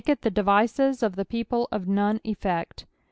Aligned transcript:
lh 0.03 0.15
the 0.21 0.31
den'uxt 0.31 1.03
of 1.03 1.15
the 1.15 1.23
people 1.23 1.67
of 1.71 1.87
none 1.87 2.19
effect.'" 2.23 2.87